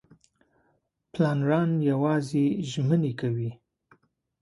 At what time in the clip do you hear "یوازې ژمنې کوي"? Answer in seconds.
1.91-3.51